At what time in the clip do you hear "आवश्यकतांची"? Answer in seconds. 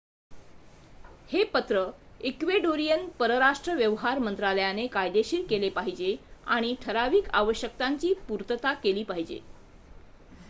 7.33-8.13